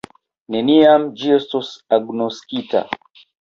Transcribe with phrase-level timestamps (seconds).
[0.53, 1.69] Neniam ĝi estos
[1.99, 2.83] agnoskita.